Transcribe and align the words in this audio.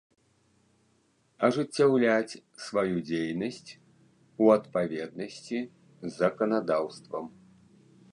Ажыццяўляць 1.47 2.39
сваю 2.67 2.95
дзейнасць 3.09 3.71
у 4.45 4.49
адпаведнасцi 4.57 5.57
з 5.67 6.09
заканадаўствам. 6.17 7.25